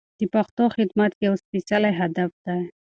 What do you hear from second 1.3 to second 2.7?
سپېڅلی هدف دی.